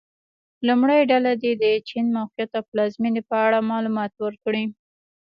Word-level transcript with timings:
لومړۍ 0.67 1.01
ډله 1.11 1.31
دې 1.43 1.51
د 1.63 1.63
چین 1.89 2.05
موقعیت 2.17 2.51
او 2.57 2.63
پلازمېنې 2.69 3.21
په 3.29 3.35
اړه 3.45 3.67
معلومات 3.71 4.11
ورکړي. 4.23 4.63